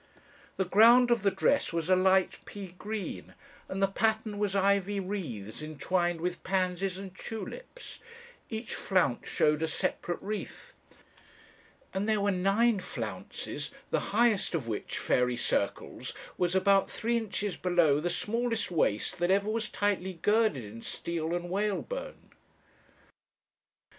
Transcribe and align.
The 0.57 0.65
ground 0.65 1.11
of 1.11 1.21
the 1.21 1.29
dress 1.29 1.71
was 1.71 1.87
a 1.87 1.95
light 1.95 2.39
pea 2.45 2.69
green, 2.75 3.35
and 3.69 3.83
the 3.83 3.87
pattern 3.87 4.39
was 4.39 4.55
ivy 4.55 4.99
wreaths 4.99 5.61
entwined 5.61 6.21
with 6.21 6.41
pansies 6.43 6.97
and 6.97 7.15
tulips 7.15 7.99
each 8.49 8.73
flounce 8.73 9.27
showed 9.27 9.61
a 9.61 9.67
separate 9.67 10.17
wreath 10.19 10.73
and 11.93 12.09
there 12.09 12.19
were 12.19 12.31
nine 12.31 12.79
flounces, 12.79 13.69
the 13.91 13.99
highest 14.09 14.55
of 14.55 14.67
which 14.67 14.97
fairy 14.97 15.37
circles 15.37 16.15
was 16.35 16.55
about 16.55 16.89
three 16.89 17.15
inches 17.15 17.55
below 17.55 17.99
the 17.99 18.09
smallest 18.09 18.71
waist 18.71 19.19
that 19.19 19.29
ever 19.29 19.51
was 19.51 19.69
tightly 19.69 20.13
girded 20.23 20.63
in 20.63 20.81
steel 20.81 21.35
and 21.35 21.51
whalebone. 21.51 22.31